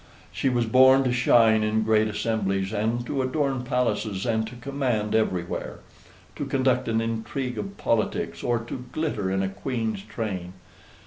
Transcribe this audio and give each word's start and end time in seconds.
She 0.31 0.49
was 0.49 0.65
born 0.65 1.03
to 1.03 1.13
shine 1.13 1.61
in 1.61 1.83
great 1.83 2.07
assemblies, 2.07 2.73
and 2.73 3.05
to 3.05 3.21
adorn 3.21 3.63
palaces, 3.63 4.25
and 4.25 4.47
to 4.47 4.55
command 4.55 5.13
everywhere 5.13 5.81
to 6.37 6.45
conduct 6.47 6.87
an 6.87 7.01
intrigue 7.01 7.59
of 7.59 7.77
politics, 7.77 8.41
or 8.41 8.57
to 8.61 8.85
glitter 8.93 9.29
in 9.29 9.43
a 9.43 9.47
queen's 9.49 10.01
train. 10.01 10.53